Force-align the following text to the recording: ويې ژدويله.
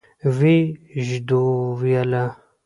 ويې 0.37 0.57
ژدويله. 1.07 2.23